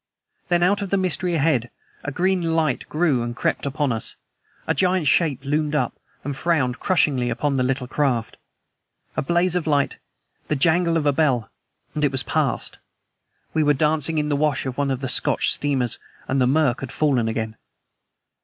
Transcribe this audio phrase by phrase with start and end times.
[0.49, 1.69] Then, out of the mystery ahead,
[2.03, 4.15] a green light grew and crept down upon us.
[4.65, 5.93] A giant shape loomed up,
[6.23, 8.37] and frowned crushingly upon the little craft.
[9.15, 9.97] A blaze of light,
[10.47, 11.51] the jangle of a bell,
[11.93, 12.79] and it was past.
[13.53, 16.79] We were dancing in the wash of one of the Scotch steamers, and the murk
[16.79, 17.55] had fallen again.